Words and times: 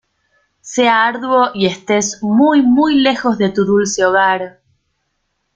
Sea 0.61 0.89
arduo 1.05 1.51
y 1.53 1.67
estés 1.67 2.23
muy, 2.23 2.63
muy 2.63 2.95
lejos 3.01 3.37
de 3.37 3.49
tu 3.51 3.65
dulce 3.65 4.03
hogar... 4.03 4.59